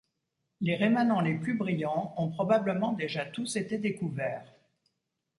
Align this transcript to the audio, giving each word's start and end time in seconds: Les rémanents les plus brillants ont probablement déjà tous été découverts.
Les 0.61 0.75
rémanents 0.77 1.21
les 1.21 1.35
plus 1.35 1.53
brillants 1.53 2.15
ont 2.17 2.29
probablement 2.31 2.91
déjà 2.93 3.23
tous 3.23 3.55
été 3.55 3.77
découverts. 3.77 4.51